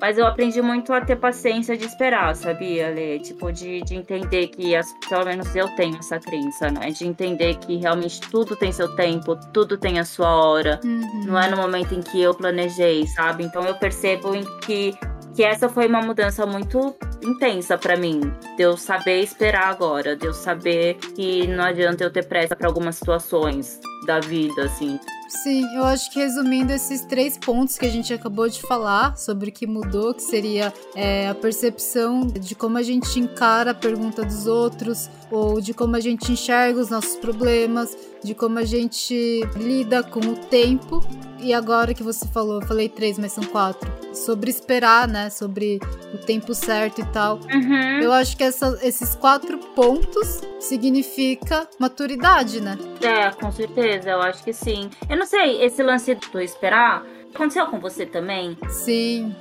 [0.01, 3.19] Mas eu aprendi muito a ter paciência de esperar, sabia, Lê?
[3.19, 6.91] Tipo, de, de entender que, as, pelo menos eu tenho essa crença, né?
[6.91, 10.81] De entender que realmente tudo tem seu tempo, tudo tem a sua hora.
[10.83, 11.25] Uhum.
[11.27, 13.45] Não é no momento em que eu planejei, sabe?
[13.45, 14.95] Então eu percebo em que,
[15.35, 18.21] que essa foi uma mudança muito intensa para mim.
[18.57, 22.67] De eu saber esperar agora, de eu saber que não adianta eu ter pressa para
[22.67, 24.99] algumas situações da vida, assim.
[25.33, 29.49] Sim, eu acho que resumindo esses três pontos que a gente acabou de falar sobre
[29.49, 34.25] o que mudou, que seria é, a percepção de como a gente encara a pergunta
[34.25, 39.41] dos outros, ou de como a gente enxerga os nossos problemas, de como a gente
[39.57, 41.01] lida com o tempo.
[41.39, 43.91] E agora que você falou, eu falei três, mas são quatro.
[44.15, 45.29] Sobre esperar, né?
[45.29, 45.81] Sobre
[46.15, 47.41] o tempo certo e tal.
[47.53, 48.01] Uhum.
[48.01, 52.79] Eu acho que essa, esses quatro pontos significa maturidade, né?
[53.01, 54.89] É, com certeza, eu acho que sim.
[55.11, 57.05] Eu não sei, esse lance do esperar
[57.35, 58.57] aconteceu com você também?
[58.69, 59.35] Sim.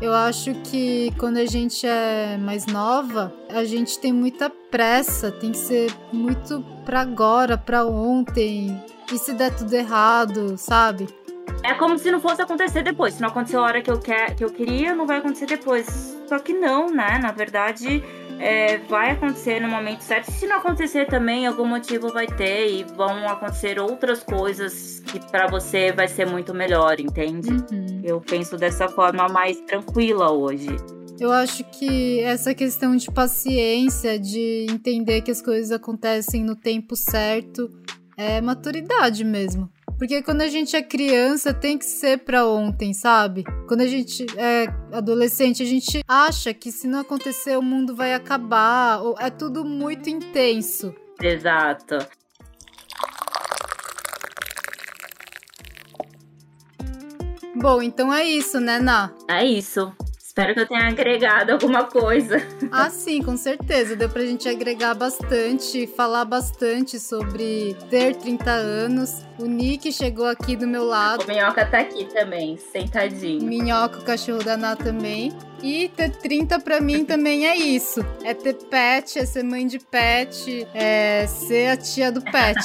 [0.00, 5.50] Eu acho que quando a gente é mais nova, a gente tem muita pressa, tem
[5.50, 8.80] que ser muito pra agora, pra ontem.
[9.12, 11.08] E se der tudo errado, sabe?
[11.62, 13.14] é como se não fosse acontecer depois.
[13.14, 16.16] Se não aconteceu a hora que eu, quer, que eu queria, não vai acontecer depois.
[16.28, 17.18] Só que não, né?
[17.18, 18.02] Na verdade,
[18.38, 20.30] é, vai acontecer no momento certo.
[20.30, 25.46] Se não acontecer também, algum motivo vai ter e vão acontecer outras coisas que para
[25.46, 27.50] você vai ser muito melhor, entende?
[27.50, 28.00] Uhum.
[28.04, 30.68] Eu penso dessa forma mais tranquila hoje.
[31.20, 36.94] Eu acho que essa questão de paciência, de entender que as coisas acontecem no tempo
[36.94, 37.68] certo,
[38.16, 39.68] é maturidade mesmo.
[39.98, 43.42] Porque quando a gente é criança, tem que ser pra ontem, sabe?
[43.66, 48.14] Quando a gente é adolescente, a gente acha que se não acontecer o mundo vai
[48.14, 49.00] acabar.
[49.18, 50.94] É tudo muito intenso.
[51.20, 51.98] Exato.
[57.56, 59.12] Bom, então é isso, né, Ná?
[59.28, 59.92] É isso.
[60.38, 62.40] Espero que eu tenha agregado alguma coisa.
[62.70, 63.96] Ah, sim, com certeza.
[63.96, 69.26] Deu pra gente agregar bastante, falar bastante sobre ter 30 anos.
[69.36, 71.24] O Nick chegou aqui do meu lado.
[71.24, 73.42] O Minhoca tá aqui também, sentadinho.
[73.42, 75.32] Minhoca, o cachorro da Ná também.
[75.60, 77.98] E ter 30 pra mim também é isso.
[78.22, 82.60] É ter pet, é ser mãe de pet, é ser a tia do pet.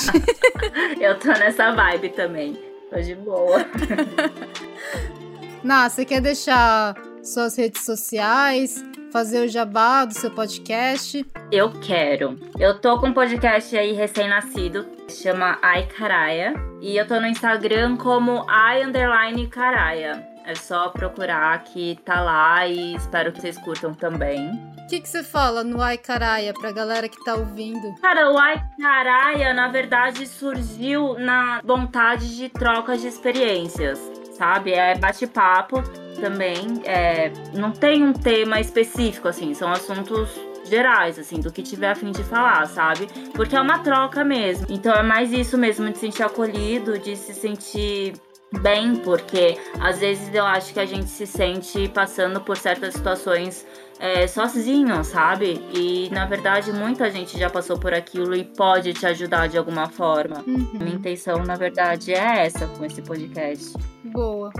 [1.01, 2.55] eu tô nessa vibe também.
[2.91, 3.65] Tô de boa.
[5.63, 6.93] Ná, você quer deixar
[7.23, 11.25] suas redes sociais, fazer o jabá do seu podcast?
[11.51, 12.37] Eu quero.
[12.59, 16.53] Eu tô com um podcast aí recém-nascido, chama Ai Caraia.
[16.81, 20.27] E eu tô no Instagram como Ai Underline Caraia.
[20.45, 24.51] É só procurar que tá lá e espero que vocês curtam também.
[24.83, 27.95] O que, que você fala no Ai Caraia pra galera que tá ouvindo?
[28.01, 33.97] Cara, o Ai Caraia, na verdade, surgiu na vontade de troca de experiências,
[34.37, 34.73] sabe?
[34.73, 35.81] É bate-papo
[36.13, 36.81] também.
[36.85, 40.29] É, não tem um tema específico, assim, são assuntos
[40.65, 43.07] gerais, assim, do que tiver a fim de falar, sabe?
[43.33, 44.67] Porque é uma troca mesmo.
[44.69, 48.13] Então é mais isso mesmo, de se sentir acolhido, de se sentir
[48.61, 53.65] bem, porque às vezes eu acho que a gente se sente passando por certas situações
[53.99, 55.61] é, sozinho, sabe?
[55.73, 59.87] E na verdade muita gente já passou por aquilo e pode te ajudar de alguma
[59.87, 60.43] forma.
[60.45, 60.69] Uhum.
[60.73, 63.73] Minha intenção, na verdade, é essa com esse podcast.
[64.03, 64.51] Boa.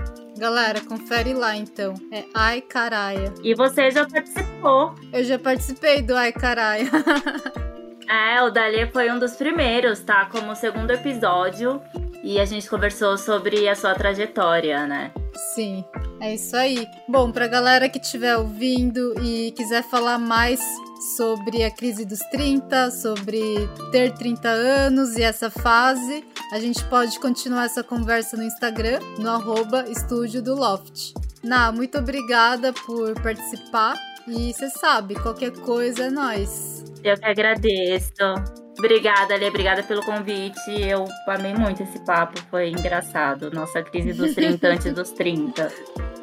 [0.44, 1.94] Galera, confere lá então.
[2.12, 3.32] É Ai Caraia.
[3.42, 4.94] E você já participou?
[5.10, 6.84] Eu já participei do Ai Caraia.
[8.06, 10.26] é, o Dali foi um dos primeiros, tá?
[10.26, 11.80] Como segundo episódio.
[12.22, 15.12] E a gente conversou sobre a sua trajetória, né?
[15.54, 15.82] Sim,
[16.20, 16.86] é isso aí.
[17.08, 20.60] Bom, pra galera que estiver ouvindo e quiser falar mais
[21.16, 23.40] sobre a crise dos 30, sobre
[23.90, 26.22] ter 30 anos e essa fase,
[26.54, 31.12] a gente pode continuar essa conversa no Instagram, no arroba Estúdio do Loft.
[31.42, 33.94] Na, muito obrigada por participar
[34.28, 36.84] e você sabe, qualquer coisa é nós.
[37.02, 38.12] Eu que agradeço.
[38.78, 39.48] Obrigada, Ali.
[39.48, 40.70] Obrigada pelo convite.
[40.80, 42.40] Eu amei muito esse papo.
[42.48, 43.50] Foi engraçado.
[43.50, 45.72] Nossa crise dos 30 antes dos 30.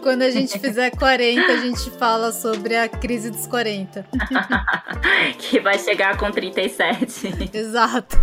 [0.01, 4.05] Quando a gente fizer 40, a gente fala sobre a crise dos 40.
[5.39, 7.49] que vai chegar com 37.
[7.53, 8.17] Exato.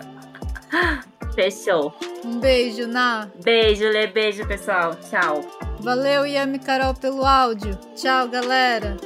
[1.34, 1.94] Fechou.
[2.24, 3.28] Um beijo, Ná.
[3.42, 4.06] Beijo, Lê.
[4.06, 4.96] Beijo, pessoal.
[4.96, 5.42] Tchau.
[5.80, 7.74] Valeu, Yami Carol, pelo áudio.
[7.94, 8.96] Tchau, galera.